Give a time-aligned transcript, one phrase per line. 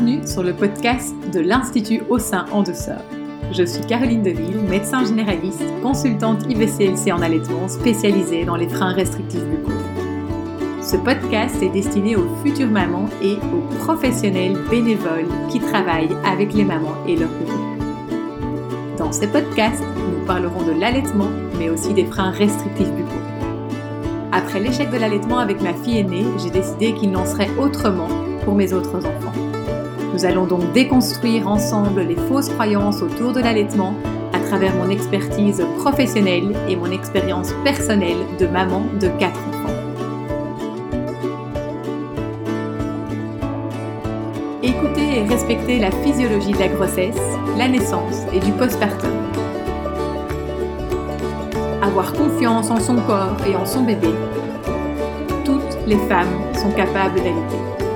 [0.00, 3.02] Bienvenue sur le podcast de l'Institut au sein en douceur.
[3.52, 9.44] Je suis Caroline Deville, médecin généraliste, consultante IVCLC en allaitement spécialisée dans les freins restrictifs
[9.44, 9.72] buccaux.
[10.80, 16.64] Ce podcast est destiné aux futures mamans et aux professionnels bénévoles qui travaillent avec les
[16.64, 17.84] mamans et leurs bébés.
[18.96, 23.10] Dans ces podcasts, nous parlerons de l'allaitement, mais aussi des freins restrictifs buccaux.
[24.32, 28.08] Après l'échec de l'allaitement avec ma fille aînée, j'ai décidé qu'il n'en serait autrement
[28.46, 29.49] pour mes autres enfants.
[30.20, 33.94] Nous allons donc déconstruire ensemble les fausses croyances autour de l'allaitement
[34.34, 39.74] à travers mon expertise professionnelle et mon expérience personnelle de maman de quatre enfants.
[44.62, 47.16] Écoutez et respectez la physiologie de la grossesse,
[47.56, 49.10] la naissance et du postpartum.
[51.80, 54.10] Avoir confiance en son corps et en son bébé.
[55.46, 57.89] Toutes les femmes sont capables d'allaiter.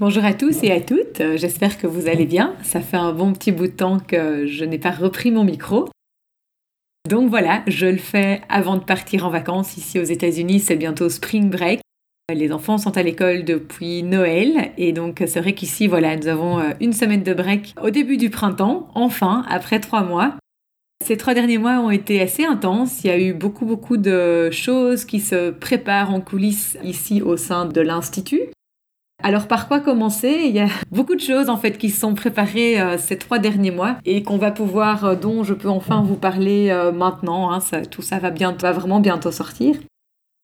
[0.00, 2.54] Bonjour à tous et à toutes, euh, j'espère que vous allez bien.
[2.62, 5.88] Ça fait un bon petit bout de temps que je n'ai pas repris mon micro.
[7.10, 11.08] Donc voilà, je le fais avant de partir en vacances ici aux États-Unis, c'est bientôt
[11.08, 11.80] spring break.
[12.32, 16.60] Les enfants sont à l'école depuis Noël et donc c'est vrai qu'ici voilà, nous avons
[16.60, 20.36] euh, une semaine de break au début du printemps, enfin, après trois mois.
[21.04, 23.02] Ces trois derniers mois ont été assez intenses.
[23.02, 27.36] Il y a eu beaucoup, beaucoup de choses qui se préparent en coulisses ici au
[27.36, 28.50] sein de l'Institut.
[29.22, 30.42] Alors par quoi commencer?
[30.44, 33.70] Il y a beaucoup de choses en fait qui sont préparées euh, ces trois derniers
[33.70, 37.50] mois et qu'on va pouvoir, euh, dont je peux enfin vous parler euh, maintenant.
[37.50, 37.58] Hein.
[37.90, 39.76] tout ça va, bientôt, va vraiment bientôt sortir.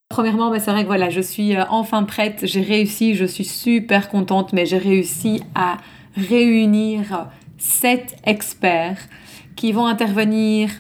[0.09, 4.09] Premièrement, bah, c'est vrai que voilà, je suis enfin prête, j'ai réussi, je suis super
[4.09, 5.79] contente, mais j'ai réussi à
[6.17, 9.09] réunir sept experts
[9.57, 10.71] qui vont intervenir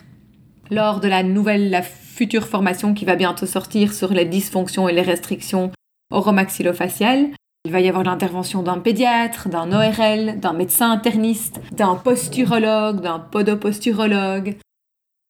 [0.70, 4.92] lors de la nouvelle, la future formation qui va bientôt sortir sur les dysfonctions et
[4.92, 5.72] les restrictions
[6.12, 7.30] oromaxillofaciales.
[7.66, 13.18] Il va y avoir l'intervention d'un pédiatre, d'un ORL, d'un médecin interniste, d'un posturologue, d'un
[13.18, 14.56] podoposturologue,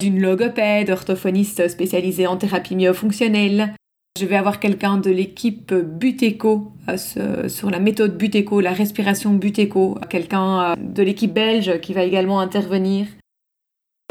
[0.01, 3.75] d'une logopède, orthophoniste spécialisée en thérapie myofonctionnelle.
[4.19, 9.97] Je vais avoir quelqu'un de l'équipe Buteco euh, sur la méthode Buteco, la respiration Buteco,
[10.11, 13.07] quelqu'un euh, de l'équipe belge qui va également intervenir.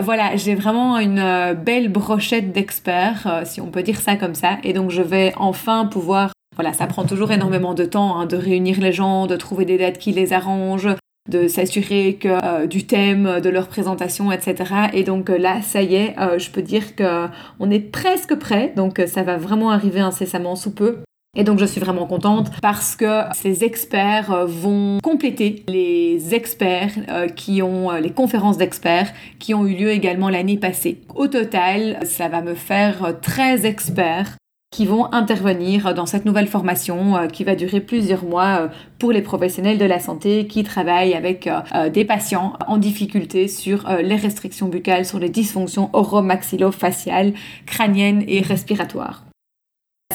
[0.02, 4.60] Voilà, j'ai vraiment une euh, belle brochette d'experts, si on peut dire ça comme ça,
[4.64, 8.38] et donc je vais enfin pouvoir voilà, ça prend toujours énormément de temps hein, de
[8.38, 10.96] réunir les gens, de trouver des dates qui les arrangent,
[11.30, 14.90] de s'assurer que euh, du thème, de leur présentation, etc.
[14.94, 17.28] Et donc euh, là, ça y est, euh, je peux dire que
[17.60, 20.98] on est presque prêt, donc ça va vraiment arriver incessamment sous peu.
[21.36, 26.92] Et donc je suis vraiment contente parce que ces experts vont compléter les experts
[27.36, 31.02] qui ont les conférences d'experts qui ont eu lieu également l'année passée.
[31.16, 34.36] Au total, ça va me faire 13 experts
[34.74, 38.68] qui vont intervenir dans cette nouvelle formation euh, qui va durer plusieurs mois euh,
[38.98, 43.88] pour les professionnels de la santé qui travaillent avec euh, des patients en difficulté sur
[44.02, 47.34] les restrictions buccales, sur les dysfonctions oromaxillofaciales,
[47.68, 49.26] crâniennes et respiratoires.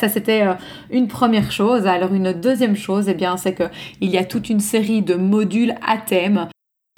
[0.01, 0.45] Ça, c'était
[0.91, 1.87] une première chose.
[1.87, 5.75] Alors, une deuxième chose, eh bien, c'est qu'il y a toute une série de modules
[5.87, 6.49] à thème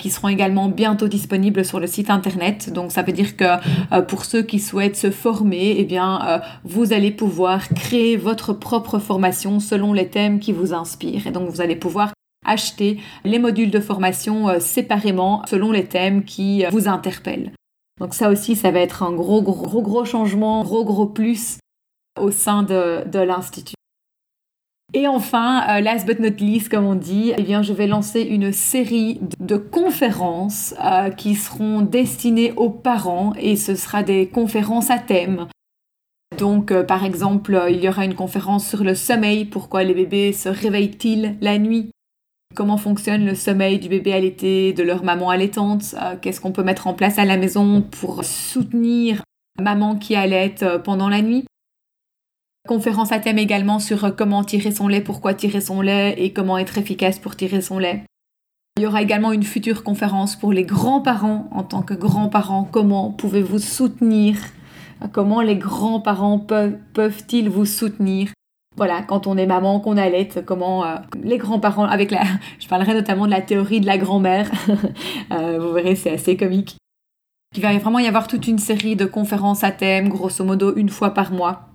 [0.00, 2.72] qui seront également bientôt disponibles sur le site internet.
[2.72, 3.44] Donc ça veut dire que
[3.92, 8.52] euh, pour ceux qui souhaitent se former, eh bien euh, vous allez pouvoir créer votre
[8.52, 11.26] propre formation selon les thèmes qui vous inspirent.
[11.26, 12.12] Et donc vous allez pouvoir
[12.44, 17.52] acheter les modules de formation euh, séparément selon les thèmes qui vous interpellent.
[18.00, 21.58] Donc ça aussi, ça va être un gros, gros, gros changement, gros, gros plus
[22.18, 23.74] au sein de, de l'Institut.
[24.92, 28.52] Et enfin, euh, last but not least, comme on dit, eh je vais lancer une
[28.52, 34.98] série de conférences euh, qui seront destinées aux parents et ce sera des conférences à
[34.98, 35.46] thème.
[36.38, 40.32] Donc, euh, par exemple, il y aura une conférence sur le sommeil, pourquoi les bébés
[40.32, 41.90] se réveillent-ils la nuit?
[42.56, 46.88] Comment fonctionne le sommeil du bébé allaité, de leur maman allaitante Qu'est-ce qu'on peut mettre
[46.88, 49.22] en place à la maison pour soutenir
[49.60, 51.44] maman qui allaite pendant la nuit?
[52.68, 56.32] Conférence à thème également sur euh, comment tirer son lait, pourquoi tirer son lait et
[56.32, 58.04] comment être efficace pour tirer son lait.
[58.76, 62.68] Il y aura également une future conférence pour les grands-parents en tant que grands-parents.
[62.70, 64.36] Comment pouvez-vous soutenir
[65.12, 68.28] Comment les grands-parents peuvent-ils vous soutenir?
[68.76, 72.22] Voilà, quand on est maman, qu'on allait, comment euh, les grands-parents, avec la,
[72.60, 74.50] je parlerai notamment de la théorie de la grand-mère,
[75.32, 76.76] euh, vous verrez, c'est assez comique.
[77.56, 80.88] Il va vraiment y avoir toute une série de conférences à thème, grosso modo une
[80.88, 81.69] fois par mois,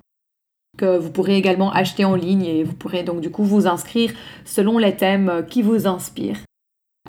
[0.78, 4.12] que vous pourrez également acheter en ligne et vous pourrez donc du coup vous inscrire
[4.44, 6.40] selon les thèmes qui vous inspirent.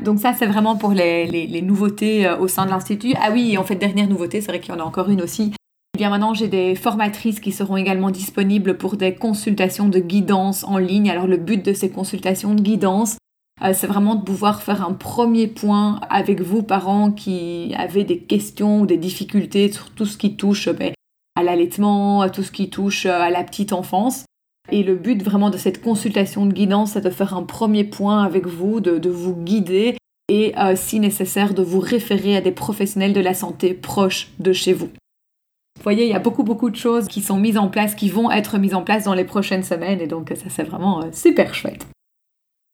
[0.02, 3.14] Donc ça, c'est vraiment pour les, nouveautés euh, au sein de l'Institut.
[3.20, 5.52] Ah oui, en fait, dernière nouveauté, c'est vrai qu'il y en a encore une aussi.
[5.94, 10.64] Eh bien maintenant, j'ai des formatrices qui seront également disponibles pour des consultations de guidance
[10.64, 11.08] en ligne.
[11.08, 13.16] Alors le but de ces consultations de guidance,
[13.62, 18.18] euh, c'est vraiment de pouvoir faire un premier point avec vous, parents qui avez des
[18.18, 20.92] questions ou des difficultés sur tout ce qui touche ben,
[21.36, 24.24] à l'allaitement, à tout ce qui touche euh, à la petite enfance.
[24.72, 28.24] Et le but vraiment de cette consultation de guidance, c'est de faire un premier point
[28.24, 29.96] avec vous, de, vous guider
[30.28, 34.52] et euh, si nécessaire de vous référer à des professionnels de la santé proches de
[34.52, 34.86] chez vous.
[34.86, 38.08] Vous voyez, il y a beaucoup beaucoup de choses qui sont mises en place, qui
[38.08, 41.54] vont être mises en place dans les prochaines semaines et donc ça c'est vraiment super
[41.54, 41.86] chouette.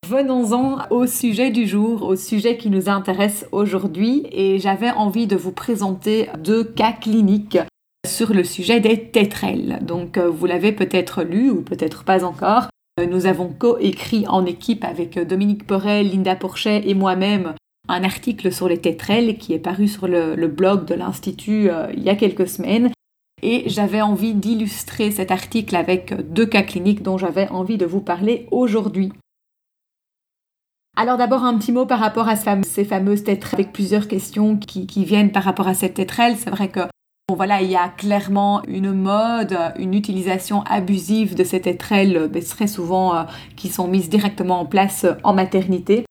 [0.08, 5.36] Venons-en au sujet du jour, au sujet qui nous intéresse aujourd'hui et j'avais envie de
[5.36, 7.58] vous présenter deux cas cliniques
[8.06, 9.78] sur le sujet des tétrelles.
[9.82, 12.68] Donc euh, vous l'avez peut-être lu ou peut-être pas encore.
[13.00, 17.54] Euh, nous avons coécrit en équipe avec Dominique Porel, Linda Porchet et moi-même
[17.88, 22.02] un article sur les tétrelles qui est paru sur le, blog de l'Institut euh, il
[22.02, 22.90] y a quelques semaines.
[23.42, 28.00] Et j'avais envie d'illustrer cet article avec deux cas cliniques dont j'avais envie de vous
[28.00, 29.12] parler aujourd'hui.
[30.96, 35.04] Alors d'abord un petit mot par rapport à ces fameuses tétrelles avec plusieurs questions qui,
[35.04, 36.36] viennent par rapport à cette tétrelle.
[36.36, 36.80] C'est vrai que
[37.36, 42.66] voilà, il y a clairement une mode, une utilisation abusive de ces tétrelles, ben, très
[42.66, 43.22] souvent euh,
[43.56, 46.04] qui sont mises directement en place en maternité.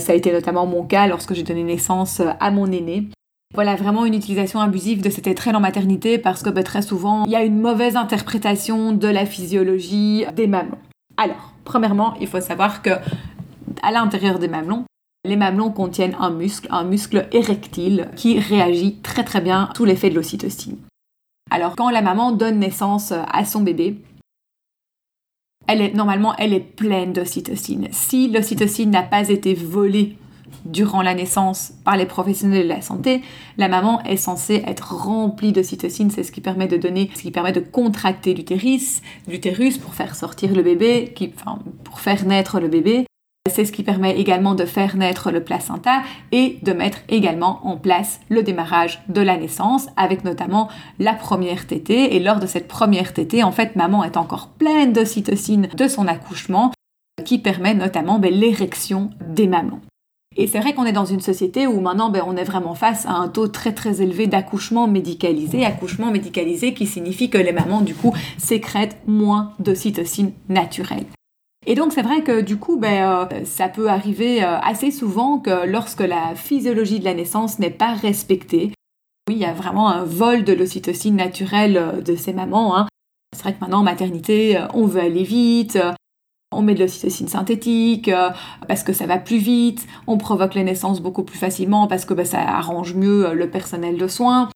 [0.00, 3.08] Ça a été notamment mon cas lorsque j'ai donné naissance à mon aîné.
[3.54, 7.24] Voilà, vraiment une utilisation abusive de ces tétrelles en maternité parce que ben, très souvent,
[7.24, 10.78] il y a une mauvaise interprétation de la physiologie des mamelons.
[11.16, 12.90] Alors, premièrement, il faut savoir que
[13.82, 14.84] à l'intérieur des mamelons.
[15.24, 20.08] Les mamelons contiennent un muscle, un muscle érectile qui réagit très très bien sous l'effet
[20.08, 20.78] de l'ocytocine.
[21.50, 23.98] Alors quand la maman donne naissance à son bébé,
[25.66, 27.88] elle est, normalement elle est pleine d'ocytocine.
[27.90, 30.16] Si l'ocytocine n'a pas été volée
[30.64, 33.22] durant la naissance par les professionnels de la santé,
[33.58, 37.30] la maman est censée être remplie d'ocytocine, c'est ce qui permet de donner, ce qui
[37.30, 41.14] permet de contracter l'utérus, l'utérus pour faire sortir le bébé,
[41.84, 43.06] pour faire naître le bébé,
[43.50, 46.02] c'est ce qui permet également de faire naître le placenta
[46.32, 51.66] et de mettre également en place le démarrage de la naissance avec notamment la première
[51.66, 52.16] tétée.
[52.16, 56.06] Et lors de cette première tétée, en fait, maman est encore pleine d'ocytocine de son
[56.06, 56.72] accouchement
[57.24, 59.80] qui permet notamment ben, l'érection des mamelons.
[60.36, 63.04] Et c'est vrai qu'on est dans une société où maintenant ben, on est vraiment face
[63.04, 67.80] à un taux très très élevé d'accouchement médicalisé, accouchement médicalisé qui signifie que les mamans
[67.80, 71.04] du coup sécrètent moins d'ocytocine naturelle.
[71.66, 75.38] Et donc c'est vrai que du coup, ben, euh, ça peut arriver euh, assez souvent
[75.38, 78.72] que lorsque la physiologie de la naissance n'est pas respectée,
[79.28, 82.76] oui, il y a vraiment un vol de l'ocytocine naturelle euh, de ces mamans.
[82.76, 82.88] Hein.
[83.36, 85.78] C'est vrai que maintenant en maternité, on veut aller vite,
[86.50, 88.10] on met de l'ocytocine synthétique
[88.66, 92.14] parce que ça va plus vite, on provoque les naissances beaucoup plus facilement parce que
[92.14, 94.48] ben, ça arrange mieux le personnel de soins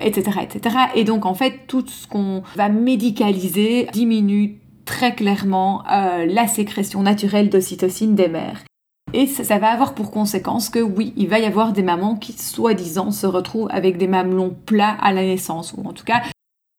[0.00, 0.76] etc., etc.
[0.94, 4.59] Et donc en fait, tout ce qu'on va médicaliser diminue
[4.90, 8.64] très clairement euh, la sécrétion naturelle d'ocytocine des mères.
[9.12, 12.32] Et ça, va avoir pour conséquence que oui, il va y avoir des mamans qui,
[12.32, 16.22] soi-disant, se retrouvent avec des mamelons plats à la naissance, ou en tout cas,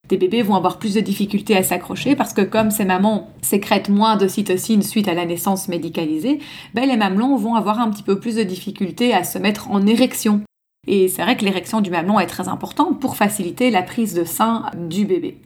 [0.09, 3.87] des bébés vont avoir plus de difficultés à s'accrocher parce que comme ces mamans sécrètent
[3.87, 6.39] moins d'ocytocine suite à la naissance médicalisée,
[6.73, 9.87] ben les mamelons vont avoir un petit peu plus de difficultés à se mettre en
[9.87, 10.41] érection.
[10.85, 14.25] Et c'est vrai que l'érection du mamelon est très importante pour faciliter la prise de
[14.25, 15.37] sein du bébé.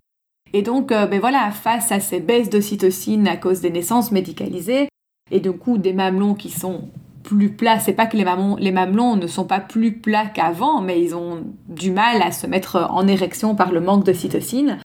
[0.56, 4.88] Et donc, euh, ben voilà, face à ces baisses d'ocytocine à cause des naissances médicalisées,
[5.30, 6.88] et du coup des mamelons qui sont
[7.24, 8.24] plus plats, c'est pas que les,
[8.72, 12.88] mamelons, ne sont pas plus plats qu'avant, mais ils ont du mal à se mettre
[12.90, 14.80] en érection par le manque d'ocytocine,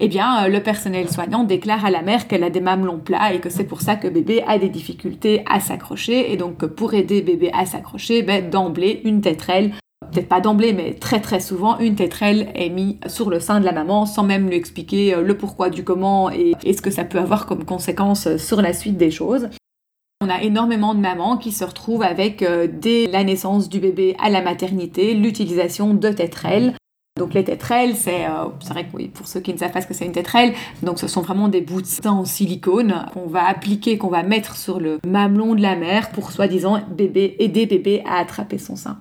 [0.00, 3.34] eh bien, euh, le personnel soignant déclare à la mère qu'elle a des mamelons plats
[3.34, 6.32] et que c'est pour ça que bébé a des difficultés à s'accrocher.
[6.32, 9.72] Et donc, pour aider bébé à s'accrocher, ben, d'emblée, une tétrelle
[10.10, 13.64] peut-être pas d'emblée, mais très très souvent, une tétrelle est mise sur le sein de
[13.64, 17.04] la maman sans même lui expliquer euh, le pourquoi du comment et, ce que ça
[17.04, 19.48] peut avoir comme conséquence euh, sur la suite des choses.
[20.20, 24.16] On a énormément de mamans qui se retrouvent avec, euh, dès la naissance du bébé
[24.20, 26.74] à la maternité, l'utilisation de tétrelles.
[27.16, 28.26] Donc les tétrelles, c'est
[28.70, 30.52] vrai que pour ceux qui ne savent pas ce que c'est une tétrelle,
[30.84, 34.22] donc ce sont vraiment des bouts de sein en silicone qu'on va appliquer, qu'on va
[34.22, 38.76] mettre sur le mamelon de la mère pour soi-disant bébé, aider bébé à attraper son
[38.76, 38.98] sein.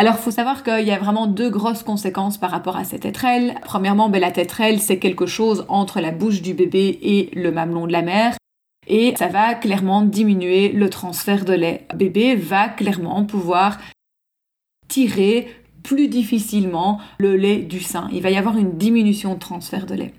[0.00, 3.02] Alors, il faut savoir qu'il y a vraiment deux grosses conséquences par rapport à cette
[3.02, 3.56] tétrelle.
[3.64, 7.86] Premièrement, ben, la tétrelle, c'est quelque chose entre la bouche du bébé et le mamelon
[7.86, 8.34] de la mère.
[8.86, 11.86] Et ça va clairement diminuer le transfert de lait.
[11.92, 13.76] Le bébé va clairement pouvoir
[14.88, 18.08] tirer plus difficilement le lait du sein.
[18.10, 20.14] Il va y avoir une diminution de transfert de lait.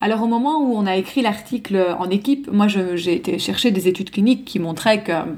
[0.00, 3.88] Alors au moment où on a écrit l'article en équipe, moi j'ai été chercher des
[3.88, 5.36] études cliniques qui montraient qu'il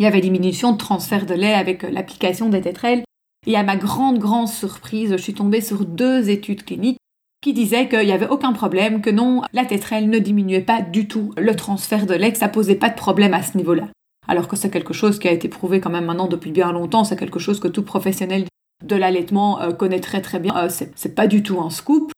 [0.00, 3.04] y avait diminution de transfert de lait avec l'application des tétrelles.
[3.46, 6.98] Et à ma grande, grande surprise, je suis tombée sur deux études cliniques
[7.40, 11.08] qui disait qu'il n'y avait aucun problème, que non, la tétrelle ne diminuait pas du
[11.08, 13.88] tout le transfert de lait, que ça posait pas de problème à ce niveau-là.
[14.28, 17.04] Alors que c'est quelque chose qui a été prouvé quand même maintenant depuis bien longtemps,
[17.04, 18.44] c'est quelque chose que tout professionnel
[18.84, 20.54] de l'allaitement euh, connaît très très bien.
[20.56, 22.12] Euh, c'est pas du tout un scoop.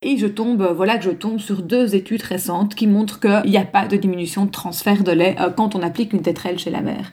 [0.00, 3.50] Et je tombe, euh, voilà que je tombe sur deux études récentes qui montrent qu'il
[3.50, 6.70] n'y a pas de diminution de transfert de lait quand on applique une tétrelle chez
[6.70, 7.10] la mère.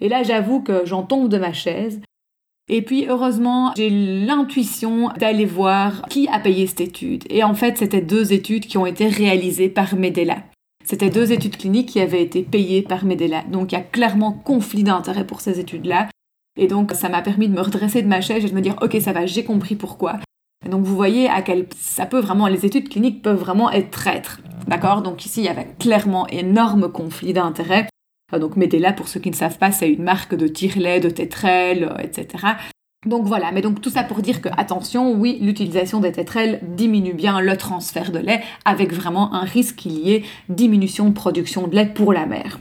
[0.00, 2.00] Et là, j'avoue que j'en tombe de ma chaise.
[2.68, 7.24] Et puis, heureusement, j'ai l'intuition d'aller voir qui a payé cette étude.
[7.30, 10.38] Et en fait, c'était deux études qui ont été réalisées par Medela.
[10.84, 13.42] C'était deux études cliniques qui avaient été payées par Medela.
[13.50, 16.08] Donc, il y a clairement conflit d'intérêt pour ces études-là.
[16.58, 18.76] Et donc, ça m'a permis de me redresser de ma chaise et de me dire,
[18.82, 20.16] ok, ça va, j'ai compris pourquoi.
[20.66, 23.90] Et donc, vous voyez à quel ça peut vraiment, les études cliniques peuvent vraiment être
[23.90, 24.40] traîtres.
[24.66, 25.02] D'accord?
[25.02, 27.86] Donc, ici, il y avait clairement énorme conflit d'intérêt.
[28.32, 31.10] Euh, donc Medela, pour ceux qui ne savent pas, c'est une marque de tire-lait, de
[31.10, 32.44] tétrelles, euh, etc.
[33.06, 37.14] Donc voilà, mais donc tout ça pour dire que, attention, oui, l'utilisation des tétrelles diminue
[37.14, 41.68] bien le transfert de lait, avec vraiment un risque qu'il y ait diminution de production
[41.68, 42.58] de lait pour la mère.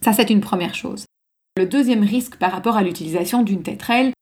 [0.00, 1.04] Ça, c'est une première chose.
[1.58, 4.12] Le deuxième risque par rapport à l'utilisation d'une tétrelle,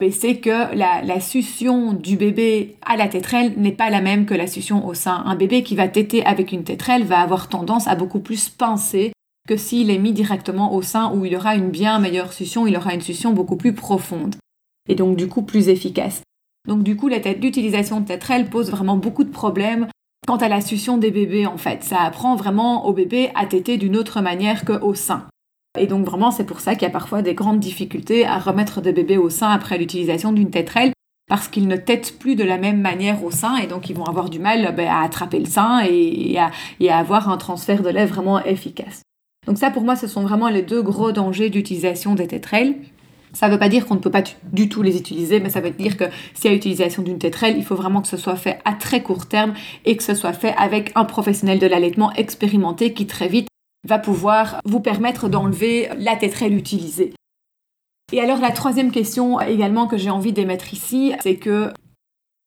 [0.00, 4.26] ben, c'est que la, la, succion du bébé à la tétrelle n'est pas la même
[4.26, 5.22] que la succion au sein.
[5.24, 9.13] Un bébé qui va téter avec une tétrelle va avoir tendance à beaucoup plus pincer
[9.46, 12.76] que s'il est mis directement au sein où il aura une bien meilleure succion, il
[12.76, 14.36] aura une succion beaucoup plus profonde
[14.88, 16.22] et donc du coup plus efficace.
[16.66, 19.88] Donc du coup, l'utilisation de tétrelle pose vraiment beaucoup de problèmes
[20.26, 21.84] quant à la succion des bébés en fait.
[21.84, 25.26] Ça apprend vraiment au bébé à téter d'une autre manière qu'au sein.
[25.78, 28.80] Et donc vraiment, c'est pour ça qu'il y a parfois des grandes difficultés à remettre
[28.80, 30.92] des bébés au sein après l'utilisation d'une tétrelle
[31.28, 34.04] parce qu'ils ne têtent plus de la même manière au sein et donc ils vont
[34.04, 38.06] avoir du mal ben, à attraper le sein et à avoir un transfert de lait
[38.06, 39.02] vraiment efficace.
[39.46, 42.76] Donc ça, pour moi, ce sont vraiment les deux gros dangers d'utilisation des tétrelles.
[43.32, 44.22] Ça ne veut pas dire qu'on ne peut pas
[44.52, 47.56] du tout les utiliser, mais ça veut dire que s'il y a utilisation d'une tétrelle,
[47.56, 50.32] il faut vraiment que ce soit fait à très court terme et que ce soit
[50.32, 53.48] fait avec un professionnel de l'allaitement expérimenté qui très vite
[53.86, 57.12] va pouvoir vous permettre d'enlever la tétrelle utilisée.
[58.12, 61.72] Et alors la troisième question également que j'ai envie d'émettre ici, c'est que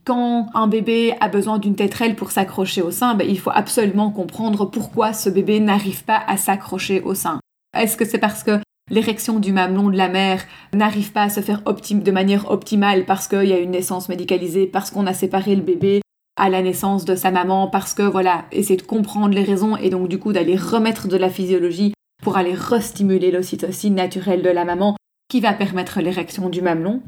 [0.08, 4.10] quand un bébé a besoin d'une tétrelle pour s'accrocher au sein, ben, il faut absolument
[4.10, 7.42] comprendre pourquoi ce bébé n'arrive pas à s'accrocher au sein.
[7.78, 11.42] Est-ce que c'est parce que l'érection du mamelon de la mère n'arrive pas à se
[11.42, 15.58] faire de manière optimale parce qu'il y a une naissance médicalisée, parce qu'on a séparé
[15.58, 16.00] le bébé
[16.38, 19.90] à la naissance de sa maman, parce que voilà, essayer de comprendre les raisons et
[19.90, 21.92] donc du coup d'aller remettre de la physiologie
[22.24, 24.96] pour aller restimuler l'ocytocine naturelle de la maman
[25.30, 27.02] qui va permettre l'érection du mamelon?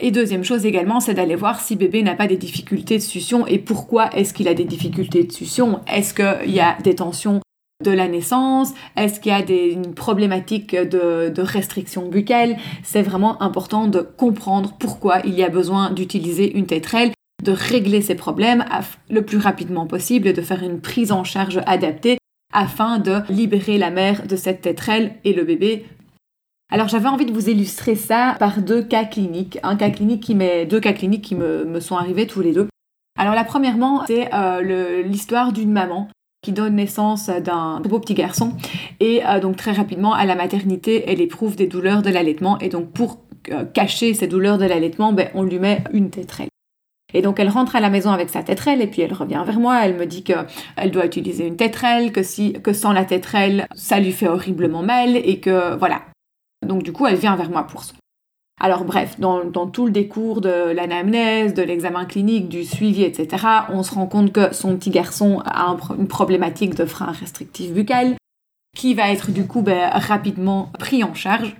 [0.00, 3.48] Et deuxième chose également, c'est d'aller voir si bébé n'a pas des difficultés de succion
[3.48, 5.80] et pourquoi est-ce qu'il a des difficultés de succion.
[5.92, 7.40] Est-ce qu'il y a des tensions
[7.84, 8.74] de la naissance?
[8.96, 12.56] Est-ce qu'il y a une problématique de, de restriction buccale?
[12.84, 17.10] C'est vraiment important de comprendre pourquoi il y a besoin d'utiliser une tétrelle,
[17.42, 18.64] de régler ces problèmes
[19.10, 22.18] le plus rapidement possible et de faire une prise en charge adaptée
[22.52, 25.86] afin de libérer la mère de cette tétrelle et le bébé
[26.70, 30.34] alors j'avais envie de vous illustrer ça par deux cas cliniques, un cas clinique qui
[30.34, 32.68] deux cas cliniques qui me, sont arrivés tous les deux.
[33.18, 36.08] Alors la premièrement, c'est euh, l'histoire d'une maman
[36.42, 38.52] qui donne naissance d'un beau petit garçon.
[39.00, 42.58] Et euh, donc très rapidement à la maternité, elle éprouve des douleurs de l'allaitement.
[42.58, 43.18] Et donc pour
[43.50, 46.48] euh, cacher ces douleurs de l'allaitement, ben, on lui met une tétrelle.
[47.14, 49.58] Et donc elle rentre à la maison avec sa tétrelle et puis elle revient vers
[49.58, 53.66] moi, elle me dit qu'elle doit utiliser une tétrelle, que, si, que sans la tétrelle,
[53.74, 56.02] ça lui fait horriblement mal et que voilà,
[56.66, 57.94] donc du coup, elle vient vers moi pour ça.
[58.60, 63.82] Alors bref, dans, tout le décours de l'anamnèse, de l'examen clinique, du suivi, etc., on
[63.82, 68.16] se rend compte que son petit garçon a une problématique de frein restrictif buccal
[68.76, 71.56] qui va être du coup ben, rapidement pris en charge.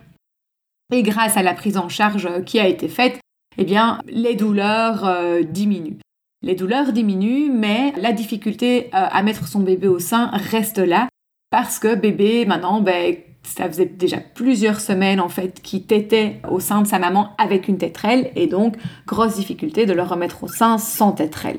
[0.92, 3.20] Et grâce à la prise en charge qui a été faite,
[3.58, 5.98] eh bien, les douleurs euh, diminuent.
[6.42, 11.08] Les douleurs diminuent, mais la difficulté euh, à mettre son bébé au sein reste là
[11.50, 13.16] parce que bébé, maintenant, ben,
[13.56, 17.68] ça faisait déjà plusieurs semaines en fait qu'il tétait au sein de sa maman avec
[17.68, 18.76] une tétrelle et donc
[19.06, 21.58] grosse difficulté de le remettre au sein sans tétrelle.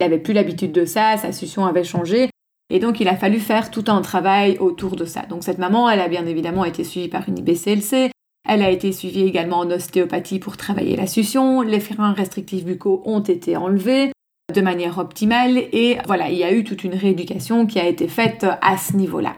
[0.00, 2.30] Il n'avait plus l'habitude de ça, sa succion avait changé
[2.70, 5.22] et donc il a fallu faire tout un travail autour de ça.
[5.22, 8.10] Donc cette maman, elle a bien évidemment été suivie par une IBCLC,
[8.48, 13.02] elle a été suivie également en ostéopathie pour travailler la succion, les freins restrictifs buccaux
[13.04, 14.12] ont été enlevés
[14.54, 18.08] de manière optimale et voilà, il y a eu toute une rééducation qui a été
[18.08, 19.34] faite à ce niveau-là.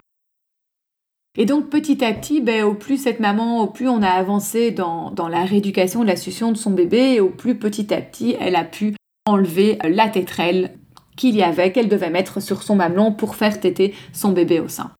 [1.38, 4.72] Et donc petit à petit, ben, au plus cette maman, au plus on a avancé
[4.72, 8.64] dans, la rééducation la succion de son bébé, au plus petit à petit, elle a
[8.64, 8.94] pu
[9.26, 10.75] enlever la tétrelle
[11.16, 14.68] qu'il y avait, qu'elle devait mettre sur son mamelon pour faire téter son bébé au
[14.68, 14.90] sein.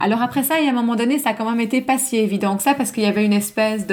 [0.00, 1.98] Alors après ça, il y a un moment donné, ça a quand même été pas
[1.98, 3.86] si évident que ça parce qu'il y avait une espèce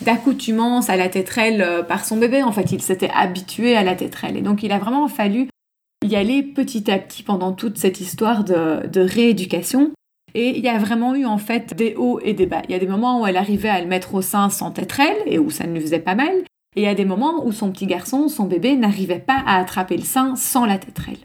[0.00, 2.42] d'accoutumance à la tétrelle euh, par son bébé.
[2.42, 4.36] En fait, il s'était habitué à la tétrelle.
[4.36, 5.48] Et donc, il a vraiment fallu
[6.04, 9.92] y aller petit à petit pendant toute cette histoire de, de rééducation.
[10.38, 12.60] Et il y a vraiment eu en fait des hauts et des bas.
[12.68, 15.16] Il y a des moments où elle arrivait à le mettre au sein sans tétrelle
[15.24, 16.28] et où ça ne lui faisait pas mal.
[16.76, 19.58] Et il y a des moments où son petit garçon, son bébé, n'arrivait pas à
[19.58, 21.16] attraper le sein sans la tétrelle.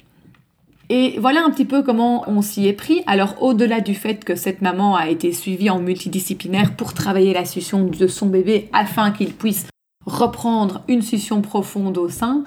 [0.87, 3.03] Et voilà un petit peu comment on s'y est pris.
[3.05, 7.43] Alors au-delà du fait que cette maman a été suivie en multidisciplinaire pour travailler la
[7.43, 9.67] succion de son bébé afin qu'il puisse
[10.05, 12.45] reprendre une succion profonde au sein,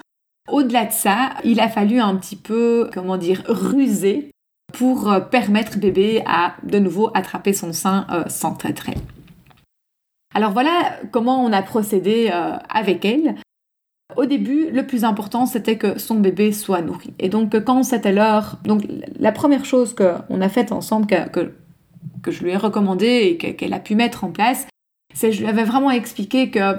[0.51, 4.31] au-delà de ça, il a fallu un petit peu, comment dire, ruser
[4.75, 8.91] pour euh, permettre bébé à de nouveau attraper son sein euh, sans traître.
[10.35, 13.37] Alors voilà comment on a procédé euh, avec elle.
[14.17, 17.15] Au début, le plus important, c'était que son bébé soit nourri.
[17.19, 18.83] Et donc, quand c'était l'heure, donc
[19.19, 21.51] la première chose qu'on a faite ensemble, que,
[22.23, 24.67] que, je lui ai recommandé et qu'elle a pu mettre en place,
[25.15, 26.77] c'est je lui avais vraiment expliqué que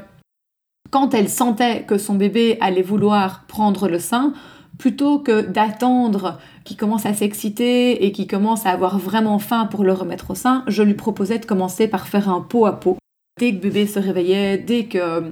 [0.92, 4.34] quand elle sentait que son bébé allait vouloir prendre le sein,
[4.78, 9.84] plutôt que d'attendre qu'il commence à s'exciter et qu'il commence à avoir vraiment faim pour
[9.84, 12.98] le remettre au sein, je lui proposais de commencer par faire un pot à pot.
[13.40, 15.32] Dès que bébé se réveillait, dès que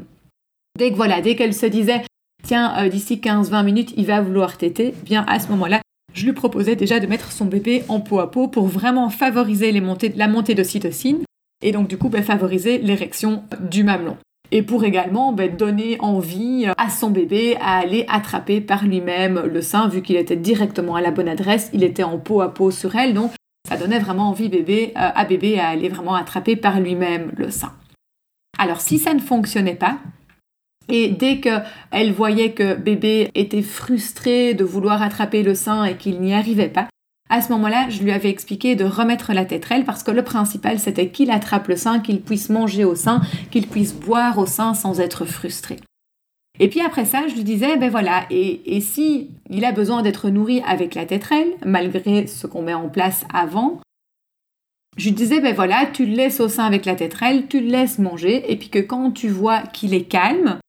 [0.77, 2.01] Dès que voilà, dès qu'elle se disait
[2.43, 5.81] tiens, euh, d'ici 15-20 minutes, il va vouloir téter, bien à ce moment-là,
[6.13, 9.71] je lui proposais déjà de mettre son bébé en peau à peau pour vraiment favoriser
[9.71, 11.19] les montées, la montée d'ocytocine
[11.61, 14.17] et donc du coup ben, favoriser l'érection du mamelon.
[14.55, 19.61] Et pour également ben, donner envie à son bébé à aller attraper par lui-même le
[19.63, 22.69] sein, vu qu'il était directement à la bonne adresse, il était en peau à peau
[22.69, 23.31] sur elle, donc
[23.67, 27.49] ça donnait vraiment envie bébé, euh, à bébé à aller vraiment attraper par lui-même le
[27.49, 27.73] sein.
[28.59, 29.97] Alors si ça ne fonctionnait pas,
[30.87, 36.21] et dès qu'elle voyait que bébé était frustré de vouloir attraper le sein et qu'il
[36.21, 36.89] n'y arrivait pas,
[37.29, 40.79] à ce moment-là, je lui avais expliqué de remettre la tétrelle parce que le principal,
[40.79, 44.73] c'était qu'il attrape le sein, qu'il puisse manger au sein, qu'il puisse boire au sein
[44.73, 45.79] sans être frustré.
[46.59, 50.03] Et puis après ça, je lui disais, ben voilà, et, et si il a besoin
[50.03, 53.81] d'être nourri avec la tétrelle, malgré ce qu'on met en place avant,
[54.97, 57.67] je lui disais, ben voilà, tu le laisses au sein avec la tétrelle, tu le
[57.67, 60.59] laisses manger, et puis que quand tu vois qu'il est calme,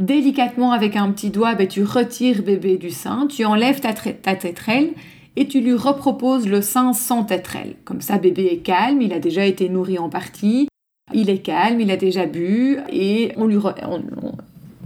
[0.00, 4.34] Délicatement avec un petit doigt, ben, tu retires bébé du sein, tu enlèves ta, ta
[4.36, 4.94] tétrelle
[5.36, 7.76] et tu lui reproposes le sein sans tétrelle.
[7.84, 10.68] Comme ça, bébé est calme, il a déjà été nourri en partie,
[11.14, 13.58] il est calme, il a déjà bu et on lui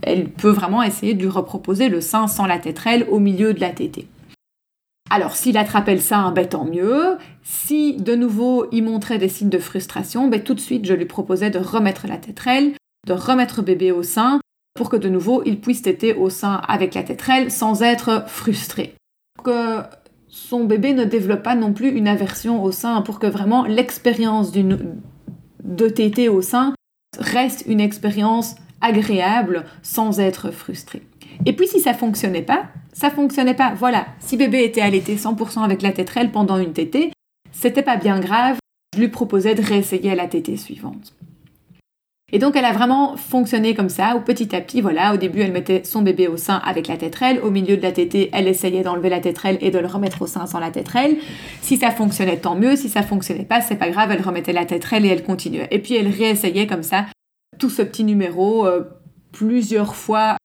[0.03, 3.61] elle peut vraiment essayer de lui reproposer le sein sans la tétrelle au milieu de
[3.61, 4.07] la tétée.
[5.11, 7.17] Alors, s'il attrapait le sein, ben, tant mieux.
[7.43, 11.07] Si de nouveau il montrait des signes de frustration, ben, tout de suite je lui
[11.07, 12.73] proposais de remettre la tétrelle,
[13.07, 14.41] de remettre bébé au sein
[14.75, 18.95] pour que de nouveau il puisse téter au sein avec la tétrelle sans être frustré.
[19.45, 19.83] Que
[20.37, 24.53] son bébé ne développe pas non plus une aversion au sein pour que vraiment l'expérience
[24.53, 26.75] de téter au sein
[27.18, 31.03] reste une expérience agréable sans être frustré.
[31.46, 33.72] Et puis si ça fonctionnait pas, ça fonctionnait pas.
[33.75, 37.12] Voilà, si bébé était allaité 100% avec la tétrelle pendant une tétée,
[37.51, 38.59] c'était pas bien grave.
[38.94, 41.14] Je lui proposais de réessayer la tétée suivante.
[42.33, 45.43] Et donc elle a vraiment fonctionné comme ça, où petit à petit, voilà, au début
[45.43, 48.49] elle mettait son bébé au sein avec la tétrelle, au milieu de la tétée, elle
[48.49, 51.19] essayait d'enlever la tétrelle et de le remettre au sein sans la tétrelle.
[51.62, 54.65] Si ça fonctionnait, tant mieux, si ça fonctionnait pas, c'est pas grave, elle remettait la
[54.65, 55.69] tétrelle et elle continuait.
[55.71, 57.07] Et puis elle réessayait comme ça
[57.59, 58.83] tout ce petit numéro euh,
[59.31, 60.37] plusieurs fois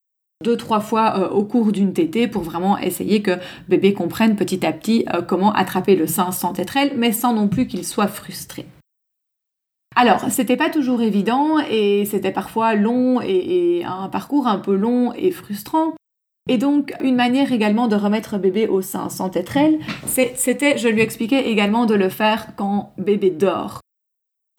[0.44, 3.38] deux, trois fois euh, au cours d'une tétée pour vraiment essayer que
[3.70, 7.48] bébé comprenne petit à petit euh, comment attraper le sein sans tétrelle, mais sans non
[7.48, 8.66] plus qu'il soit frustré.
[9.96, 15.14] Alors, c'était pas toujours évident et c'était parfois long et, un parcours un peu long
[15.14, 15.94] et frustrant.
[16.50, 21.02] Et donc, une manière également de remettre bébé au sein sans tétrelle, c'était, je lui
[21.02, 23.82] expliquais également de le faire quand bébé dort.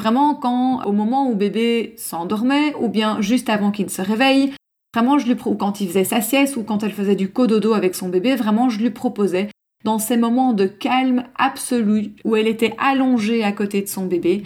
[0.01, 4.53] Vraiment quand, au moment où bébé s'endormait, ou bien juste avant qu'il se réveille,
[4.95, 7.73] vraiment je lui ou quand il faisait sa sieste, ou quand elle faisait du cododo
[7.73, 9.49] avec son bébé, vraiment je lui proposais
[9.85, 14.45] dans ces moments de calme absolu où elle était allongée à côté de son bébé,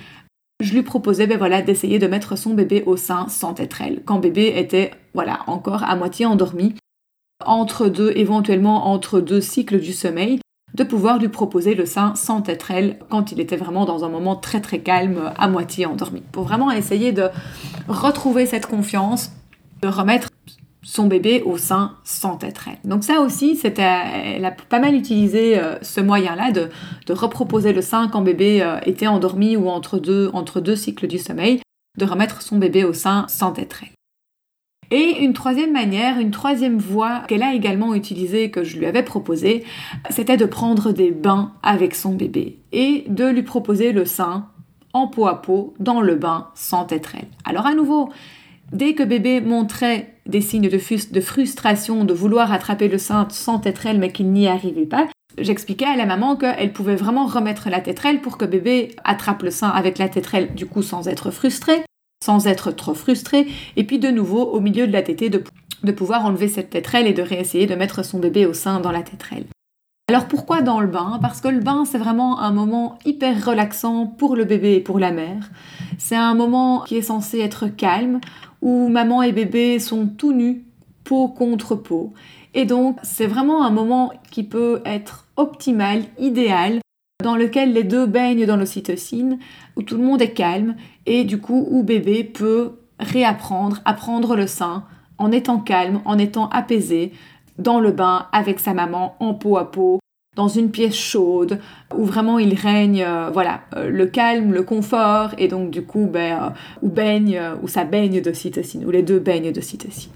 [0.61, 4.19] je lui proposais ben voilà, d'essayer de mettre son bébé au sein sans tétrelle, quand
[4.19, 6.75] bébé était voilà, encore à moitié endormi,
[7.45, 10.41] entre deux, éventuellement entre deux cycles du sommeil,
[10.75, 14.37] de pouvoir lui proposer le sein sans tétrelle quand il était vraiment dans un moment
[14.37, 17.29] très très calme, à moitié endormi, pour vraiment essayer de
[17.89, 19.33] retrouver cette confiance,
[19.83, 20.29] de remettre
[20.87, 22.79] son bébé au sein sans tétrelle.
[22.85, 26.71] Donc ça aussi, elle a pas mal utilisé euh, ce moyen-là de,
[27.13, 31.61] reproposer le sein quand bébé euh, était endormi ou entre deux, entre cycles du sommeil,
[31.99, 33.91] de remettre son bébé au sein sans tétrelle.
[34.93, 39.03] Et une troisième manière, une troisième voie qu'elle a également utilisée, que je lui avais
[39.03, 39.65] proposée,
[40.11, 44.47] c'était de prendre des bains avec son bébé et de lui proposer le sein
[44.93, 47.27] en peau à peau dans le bain sans tétrelle.
[47.45, 48.11] Alors à nouveau,
[48.73, 53.99] dès que bébé montrait des signes de, frustration, de vouloir attraper le sein sans tétrelle
[53.99, 55.07] mais qu'il n'y arrivait pas,
[55.39, 59.51] j'expliquais à la maman qu'elle pouvait vraiment remettre la tétrelle pour que bébé attrape le
[59.51, 61.85] sein avec la tétrelle, du coup sans être frustré
[62.25, 65.45] sans être trop frustré, et puis de nouveau au milieu de la tétée de,
[65.85, 68.91] de pouvoir enlever cette tétrelle et de réessayer de mettre son bébé au sein dans
[68.91, 69.47] la tétrelle.
[70.09, 71.19] Alors pourquoi dans le bain?
[71.21, 74.99] Parce que le bain c'est vraiment un moment hyper relaxant pour le bébé et pour
[74.99, 75.51] la mère.
[75.99, 78.21] C'est un moment qui est censé être calme,
[78.63, 80.65] où maman et bébé sont tout nus,
[81.05, 82.13] peau contre peau.
[82.55, 86.81] Et donc c'est vraiment un moment qui peut être optimal, idéal
[87.23, 89.39] dans lequel les deux baignent dans l'ocytocine,
[89.77, 94.37] où tout le monde est calme et du coup où bébé peut réapprendre à prendre
[94.37, 94.85] le sein
[95.19, 97.13] en étant calme, en étant apaisé,
[97.59, 99.99] dans le bain avec sa maman en peau à peau,
[100.37, 101.59] dans une pièce chaude
[101.97, 106.07] où vraiment il règne euh, voilà euh, le calme, le confort et donc du coup
[106.07, 106.49] ben, euh,
[106.83, 110.13] où baigne où ça baigne d'ocytocine, où les deux baignent d'ocytocine.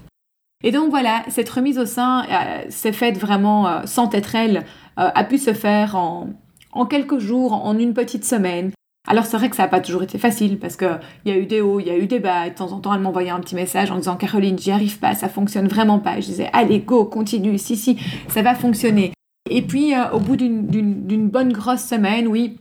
[0.63, 2.23] Et donc voilà, cette remise au sein
[2.69, 4.63] s'est faite vraiment sans tétrelle,
[4.95, 6.29] a pu se faire en,
[6.71, 8.69] en quelques jours, en une petite semaine.
[9.07, 11.47] Alors c'est vrai que ça n'a pas toujours été facile parce qu'il y a eu
[11.47, 12.45] des hauts, il y a eu des bas.
[12.45, 14.99] Et de temps en temps, elle m'envoyait un petit message en disant Caroline, j'y arrive
[14.99, 16.17] pas, ça fonctionne vraiment pas.
[16.17, 19.13] je disais allez go, continue, si si, ça va fonctionner.
[19.49, 22.57] Et puis euh, au bout d'une bonne grosse semaine, oui,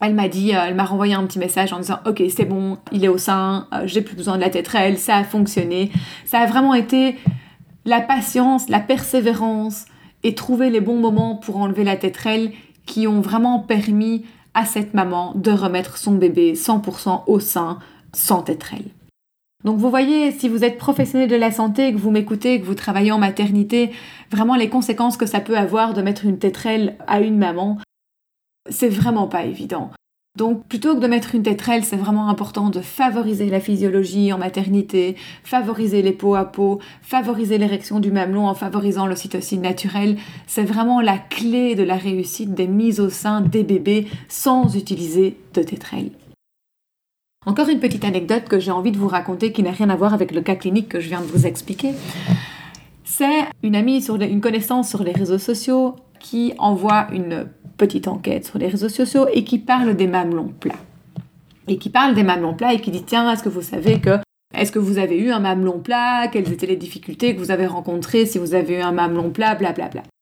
[0.00, 2.78] elle m'a dit, euh, elle m'a renvoyé un petit message en disant ok c'est bon,
[2.92, 5.90] il est au sein, euh, j'ai plus besoin de la tétrelle, ça a fonctionné.
[6.24, 7.16] Ça a vraiment été
[7.84, 9.86] la patience, la persévérance
[10.22, 12.52] et trouver les bons moments pour enlever la tétrelle
[12.84, 17.78] qui ont vraiment permis à cette maman de remettre son bébé 100% au sein
[18.12, 18.84] sans tétrelle.
[19.64, 22.76] Donc vous voyez, si vous êtes professionnel de la santé, que vous m'écoutez, que vous
[22.76, 23.90] travaillez en maternité,
[24.30, 27.78] vraiment les conséquences que ça peut avoir de mettre une tétrelle à une maman,
[28.70, 29.90] c'est vraiment pas évident.
[30.36, 34.38] Donc plutôt que de mettre une tétrelle, c'est vraiment important de favoriser la physiologie en
[34.38, 40.18] maternité, favoriser les peaux à peau, favoriser l'érection du mamelon en favorisant l'ocytocine naturelle.
[40.46, 45.36] C'est vraiment la clé de la réussite des mises au sein des bébés sans utiliser
[45.54, 46.10] de tétrelle.
[47.48, 50.12] Encore une petite anecdote que j'ai envie de vous raconter qui n'a rien à voir
[50.12, 51.94] avec le cas clinique que je viens de vous expliquer.
[53.04, 58.58] C'est une amie, une connaissance sur les réseaux sociaux qui envoie une petite enquête sur
[58.58, 60.74] les réseaux sociaux et qui parle des mamelons plats.
[61.68, 64.18] Et qui parle des mamelons plats et qui dit tiens, est-ce que vous savez que
[64.54, 66.28] est-ce que vous avez eu un mamelon plat?
[66.30, 69.54] Quelles étaient les difficultés que vous avez rencontrées si vous avez eu un mamelon plat?
[69.54, 69.88] Blablabla.
[69.88, 70.17] Bla, bla.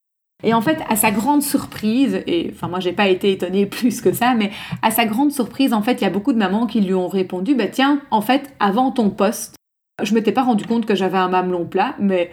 [0.46, 4.00] Et en fait, à sa grande surprise, et enfin moi j'ai pas été étonnée plus
[4.00, 6.66] que ça, mais à sa grande surprise, en fait, il y a beaucoup de mamans
[6.66, 9.56] qui lui ont répondu, bah tiens, en fait, avant ton poste,
[10.02, 12.30] je m'étais pas rendu compte que j'avais un mamelon plat, mais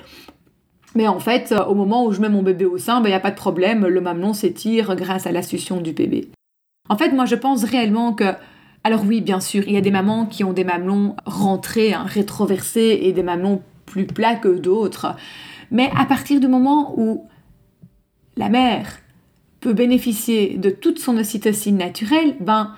[0.95, 3.09] mais en fait, euh, au moment où je mets mon bébé au sein, il ben,
[3.09, 6.29] n'y a pas de problème, le mamelon s'étire grâce à la succion du bébé.
[6.89, 8.31] En fait, moi je pense réellement que...
[8.83, 12.05] Alors oui, bien sûr, il y a des mamans qui ont des mamelons rentrés, hein,
[12.05, 15.15] rétroversés, et des mamelons plus plats que d'autres.
[15.71, 17.25] Mais à partir du moment où
[18.37, 18.99] la mère
[19.59, 22.73] peut bénéficier de toute son ocytocine naturelle, ben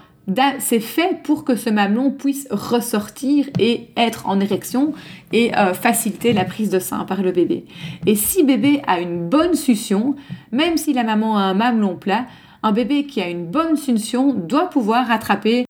[0.60, 4.94] c'est fait pour que ce mamelon puisse ressortir et être en érection
[5.32, 7.65] et euh, faciliter la prise de sein par le bébé.
[8.06, 10.15] Et si bébé a une bonne succion,
[10.52, 12.26] même si la maman a un mamelon plat,
[12.63, 15.65] un bébé qui a une bonne succion doit pouvoir attraper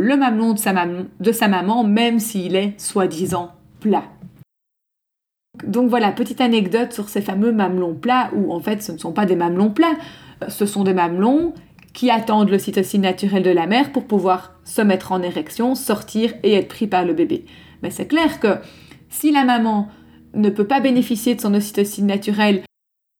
[0.00, 0.72] le mamelon de sa,
[1.20, 4.04] de sa maman, même s'il est soi-disant plat.
[5.64, 9.12] Donc voilà, petite anecdote sur ces fameux mamelons plats, où en fait ce ne sont
[9.12, 9.96] pas des mamelons plats,
[10.48, 11.52] ce sont des mamelons
[11.92, 16.54] qui attendent l'ocytocine naturelle de la mère pour pouvoir se mettre en érection, sortir et
[16.54, 17.44] être pris par le bébé.
[17.82, 18.56] Mais c'est clair que
[19.10, 19.88] si la maman
[20.34, 22.62] ne peut pas bénéficier de son ocytocine naturelle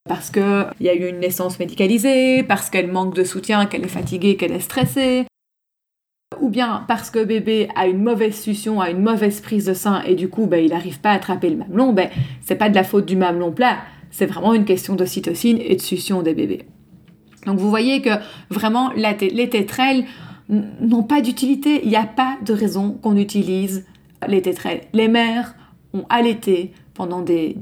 [0.09, 3.89] parce qu'il y a eu une naissance médicalisée, parce qu'elle manque de soutien, qu'elle est
[3.89, 5.27] fatiguée, qu'elle est stressée,
[6.43, 10.03] ou bien parce que bébé a une mauvaise succion, a une mauvaise prise de sein
[10.03, 12.11] et du coup ben, il n'arrive pas à attraper le mamelon, ben,
[12.43, 13.79] c'est pas de la faute du mamelon plat,
[14.11, 16.67] c'est vraiment une question d'ocytocine et de succion des bébés.
[17.47, 18.11] Donc vous voyez que
[18.51, 20.05] vraiment les tétrelles
[20.49, 21.81] n'ont pas d'utilité.
[21.83, 23.85] Il n'y a pas de raison qu'on utilise
[24.29, 24.83] les tétrelles.
[24.93, 25.55] Les mères
[25.95, 27.57] ont allaité pendant des,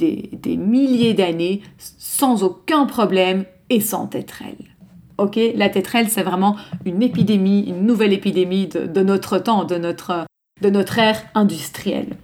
[0.58, 4.69] milliers d'années sans aucun problème et sans tétrelles.
[5.20, 6.56] Ok, la tétrelle, c'est vraiment
[6.86, 10.24] une épidémie, une nouvelle épidémie de, notre temps, de notre,
[10.62, 12.16] de notre ère industrielle.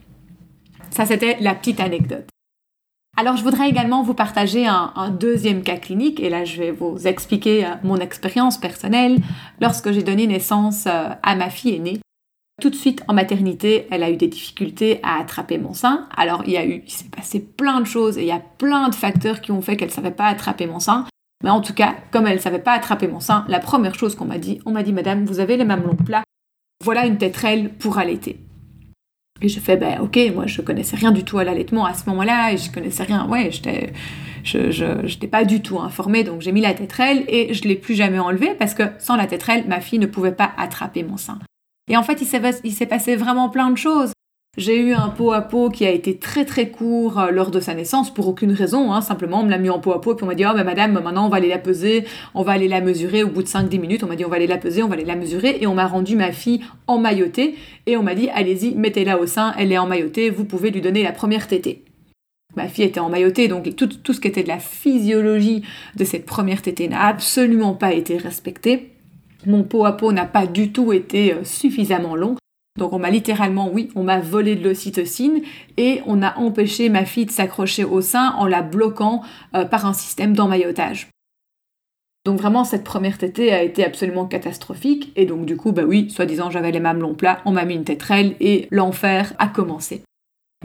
[0.88, 2.26] Ça, c'était la petite anecdote.
[3.18, 7.06] Alors, je voudrais également vous partager un, deuxième cas clinique, et là, je vais vous
[7.06, 9.18] expliquer euh, mon expérience personnelle
[9.60, 12.00] lorsque j'ai donné naissance euh, à ma fille aînée.
[12.62, 16.08] tout de suite en maternité, elle a eu des difficultés à attraper mon sein.
[16.16, 18.42] Alors il y a eu, il s'est passé plein de choses et il y a
[18.56, 21.04] plein de facteurs qui ont fait qu'elle ne savait pas attraper mon sein.
[21.44, 24.14] Mais en tout cas, comme elle ne savait pas attraper mon sein, la première chose
[24.14, 26.24] qu'on m'a dit, on m'a dit Madame, vous avez les mamelons plats.
[26.84, 28.40] Voilà une tétrelle pour allaiter.
[29.42, 32.08] Et je fais, ben ok, moi je connaissais rien du tout à l'allaitement à ce
[32.08, 33.92] moment-là, et je connaissais rien, ouais, j'étais,
[34.44, 37.94] je, n'étais pas du tout informée, donc j'ai mis la tétrelle et je l'ai plus
[37.94, 41.38] jamais enlevée parce que sans la tétrelle, ma fille ne pouvait pas attraper mon sein.
[41.88, 44.12] Et en fait, il s'est passé vraiment plein de choses.
[44.56, 47.60] J'ai eu un pot à pot qui a été très très court euh, lors de
[47.60, 49.02] sa naissance pour aucune raison, hein.
[49.02, 50.54] simplement on me l'a mis en pot à pot et puis on m'a dit oh
[50.54, 53.42] ben madame maintenant on va aller la peser, on va aller la mesurer au bout
[53.42, 55.14] de 5-10 minutes, on m'a dit on va aller la peser, on va aller la
[55.14, 59.26] mesurer et on m'a rendu ma fille emmaillotée et on m'a dit allez-y mettez-la au
[59.26, 61.84] sein, elle est emmaillotée, vous pouvez lui donner la première tétée.
[62.56, 65.64] Ma fille était emmaillotée, donc tout, tout ce qui était de la physiologie
[65.96, 68.92] de cette première tétée n'a absolument pas été respecté.
[69.44, 72.36] Mon pot à pot n'a pas du tout été euh, suffisamment long.
[72.76, 75.42] Donc on m'a littéralement, oui, on m'a volé de l'ocytocine
[75.76, 79.22] et on a empêché ma fille de s'accrocher au sein en la bloquant
[79.54, 81.08] euh, par un système d'emmaillotage.
[82.24, 86.10] Donc vraiment, cette première tétée a été absolument catastrophique et donc du coup, bah oui,
[86.10, 90.02] soi-disant j'avais les mamelons plats, on m'a mis une tétrelle et l'enfer a commencé.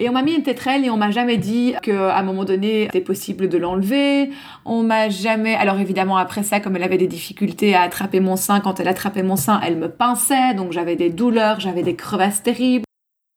[0.01, 2.85] Et on m'a mis une tétrelle et on m'a jamais dit qu'à un moment donné,
[2.85, 4.31] c'était possible de l'enlever.
[4.65, 5.53] On m'a jamais...
[5.53, 8.87] Alors évidemment, après ça, comme elle avait des difficultés à attraper mon sein, quand elle
[8.87, 12.83] attrapait mon sein, elle me pinçait, donc j'avais des douleurs, j'avais des crevasses terribles.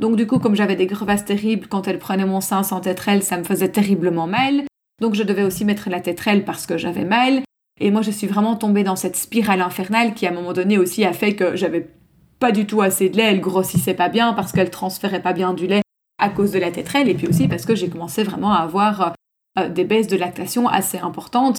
[0.00, 3.22] Donc du coup, comme j'avais des crevasses terribles, quand elle prenait mon sein sans tétrelle,
[3.22, 4.62] ça me faisait terriblement mal.
[5.02, 7.42] Donc je devais aussi mettre la tétrelle parce que j'avais mal.
[7.78, 10.78] Et moi, je suis vraiment tombée dans cette spirale infernale qui, à un moment donné,
[10.78, 11.90] aussi a fait que j'avais
[12.38, 15.52] pas du tout assez de lait, elle grossissait pas bien parce qu'elle transférait pas bien
[15.52, 15.83] du lait
[16.24, 19.14] à cause de la tétrelle et puis aussi parce que j'ai commencé vraiment à avoir
[19.58, 21.56] euh, des baisses de lactation assez importantes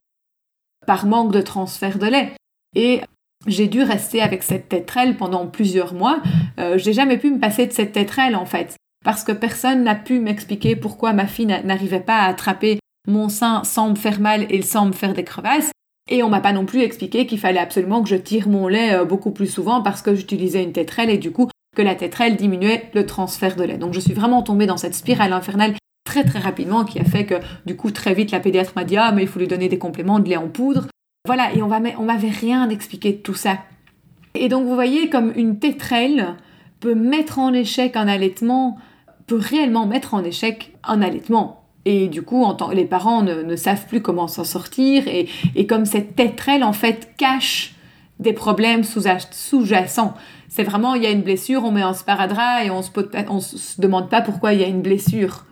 [0.85, 2.33] par manque de transfert de lait.
[2.75, 3.01] Et
[3.47, 6.21] j'ai dû rester avec cette tétrelle pendant plusieurs mois.
[6.59, 9.95] Euh, j'ai jamais pu me passer de cette tétrelle en fait, parce que personne n'a
[9.95, 14.47] pu m'expliquer pourquoi ma fille n'arrivait pas à attraper mon sein sans me faire mal
[14.49, 15.71] et sans me faire des crevasses.
[16.09, 18.93] Et on m'a pas non plus expliqué qu'il fallait absolument que je tire mon lait
[18.93, 22.35] euh, beaucoup plus souvent parce que j'utilisais une tétrelle et du coup que la tétrelle
[22.35, 23.77] diminuait le transfert de lait.
[23.77, 25.73] Donc je suis vraiment tombée dans cette spirale infernale
[26.05, 27.35] très très rapidement qui a fait que
[27.65, 29.77] du coup très vite la pédiatre m'a dit ah mais il faut lui donner des
[29.77, 30.87] compléments de lait en poudre.
[31.25, 33.57] Voilà, et on, on m'avait rien expliqué de tout ça.
[34.35, 36.35] Et donc vous voyez comme une tétrelle
[36.79, 38.77] peut mettre en échec un allaitement,
[39.27, 41.65] peut réellement mettre en échec un allaitement.
[41.85, 45.07] Et du coup, les parents ne, savent plus comment s'en sortir.
[45.07, 47.75] Et, et, comme cette tétrelle, en fait, cache
[48.19, 50.15] des problèmes sous-jacents.
[50.55, 53.81] C'est vraiment, il y a une blessure, on met un sparadrap et on se, se
[53.81, 55.43] demande pas pourquoi il y a une blessure.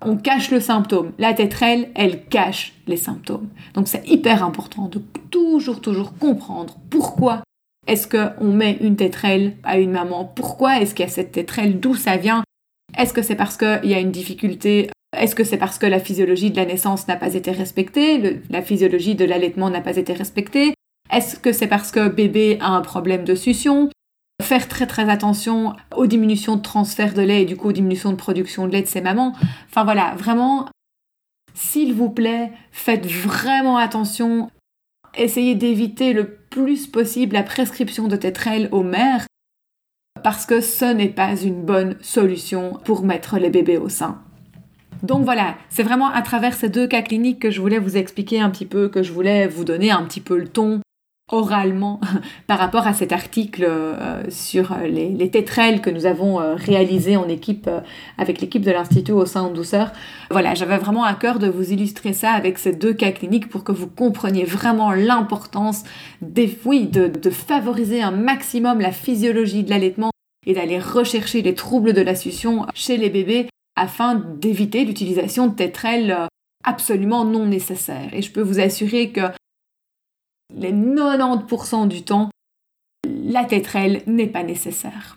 [0.00, 1.12] On cache le symptôme.
[1.18, 3.48] La tétrelle, elle cache les symptômes.
[3.74, 7.42] Donc c'est hyper important de toujours, toujours comprendre pourquoi
[7.86, 10.24] est-ce qu'on met une tétrelle à une maman?
[10.24, 12.42] Pourquoi est-ce qu'il y a cette tétrelle D'où ça vient?
[12.96, 14.88] Est-ce que c'est parce qu'il y a une difficulté?
[15.14, 18.40] Est-ce que c'est parce que la physiologie de la naissance n'a pas été respectée?
[18.48, 20.72] La physiologie de l'allaitement n'a pas été respectée?
[21.12, 23.90] Est-ce que c'est parce que bébé a un problème de succion?
[24.48, 28.12] Faire très très attention aux diminutions de transfert de lait et du coup aux diminutions
[28.12, 29.34] de production de lait de ses mamans.
[29.68, 30.70] Enfin voilà, vraiment,
[31.52, 34.50] s'il vous plaît, faites vraiment attention.
[35.18, 39.26] Essayez d'éviter le plus possible la prescription de tétrelle aux mères
[40.22, 44.22] parce que ce n'est pas une bonne solution pour mettre les bébés au sein.
[45.02, 48.40] Donc voilà, c'est vraiment à travers ces deux cas cliniques que je voulais vous expliquer
[48.40, 50.80] un petit peu, que je voulais vous donner un petit peu le ton
[51.28, 52.00] oralement
[52.46, 57.16] par rapport à cet article euh, sur les, les, tétrelles que nous avons euh, réalisé
[57.16, 57.80] en équipe euh,
[58.16, 59.92] avec l'équipe de l'Institut au sein de douceur.
[60.30, 63.64] Voilà, j'avais vraiment à cœur de vous illustrer ça avec ces deux cas cliniques pour
[63.64, 65.84] que vous compreniez vraiment l'importance
[66.22, 70.10] des, oui, de, de favoriser un maximum la physiologie de l'allaitement
[70.46, 75.54] et d'aller rechercher les troubles de la succion chez les bébés afin d'éviter l'utilisation de
[75.54, 76.16] tétrelles
[76.64, 78.12] absolument non nécessaires.
[78.12, 79.20] Et je peux vous assurer que
[80.54, 82.30] les 90% du temps,
[83.06, 85.16] la tétrelle n'est pas nécessaire.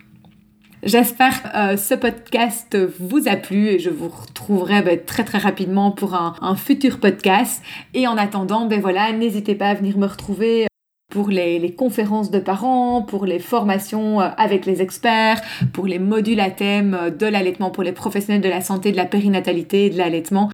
[0.83, 5.37] J'espère que euh, ce podcast vous a plu et je vous retrouverai ben, très très
[5.37, 7.61] rapidement pour un, futur podcast.
[7.93, 10.65] Et en attendant, ben voilà, n'hésitez pas à venir me retrouver
[11.11, 15.41] pour les, les, conférences de parents, pour les formations euh, avec les experts,
[15.71, 19.05] pour les modules à thème de l'allaitement pour les professionnels de la santé, de la
[19.05, 20.49] périnatalité et de l'allaitement.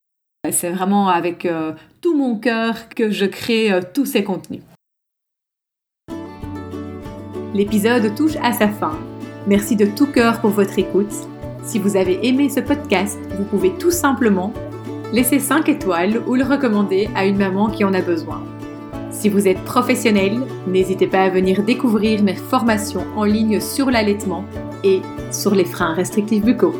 [0.52, 4.62] C'est vraiment avec euh, tout mon cœur que je crée euh, tous ces contenus.
[7.54, 8.98] L'épisode touche à sa fin.
[9.48, 11.14] Merci de tout cœur pour votre écoute.
[11.64, 14.54] Si vous avez aimé ce podcast, vous pouvez tout simplement
[15.12, 18.44] laisser 5 étoiles ou le recommander à une maman qui en a besoin.
[19.12, 24.46] Si vous êtes professionnel, n'hésitez pas à venir découvrir mes formations en ligne sur l'allaitement
[24.84, 26.76] et sur les freins restrictifs buccaux.